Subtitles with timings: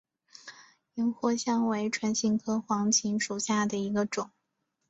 [0.95, 4.31] 岩藿香为唇形科黄芩属下的一个种。